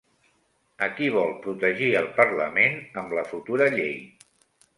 [0.85, 3.95] A qui vol protegir el parlament amb la futura llei?